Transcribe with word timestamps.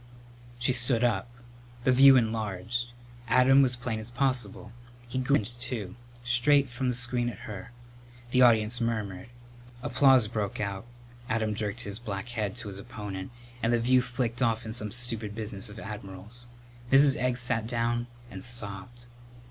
She 0.57 0.73
stood 0.73 1.03
up. 1.03 1.29
The 1.83 1.91
view 1.91 2.15
enlarged. 2.17 2.87
Adam 3.27 3.61
was 3.61 3.75
plain 3.75 3.99
as 3.99 4.09
possible. 4.09 4.71
He 5.07 5.19
grinned, 5.19 5.59
too; 5.59 5.95
straight 6.23 6.69
from 6.69 6.87
the 6.87 6.95
screen 6.95 7.29
at 7.29 7.41
her. 7.45 7.71
The 8.31 8.41
audience 8.41 8.81
murmured. 8.81 9.27
Applause 9.83 10.27
broke 10.27 10.59
out, 10.59 10.87
Adam 11.29 11.53
jerked 11.53 11.81
his 11.81 11.99
black 11.99 12.29
head 12.29 12.55
to 12.55 12.67
his 12.67 12.79
opponent 12.79 13.29
and 13.61 13.71
the 13.71 13.79
view 13.79 14.01
flicked 14.01 14.41
off 14.41 14.65
in 14.65 14.73
some 14.73 14.89
stupid 14.91 15.35
business 15.35 15.69
of 15.69 15.77
admirals. 15.79 16.47
Mrs. 16.91 17.15
Egg 17.17 17.37
sat 17.37 17.67
down 17.67 18.07
and 18.31 18.43
sobbed. 18.43 19.05